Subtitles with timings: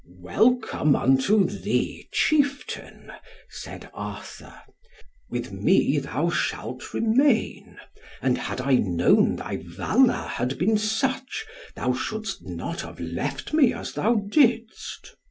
[0.19, 3.11] "Welcome unto thee, chieftain,"
[3.51, 4.59] said Arthur.
[5.29, 7.77] "With me thou shalt remain;
[8.19, 11.45] and had I known thy valour had been such,
[11.75, 15.17] thou shouldst not have left me as thou didst.